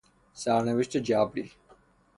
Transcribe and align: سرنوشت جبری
سرنوشت 0.33 0.97
جبری 0.97 1.51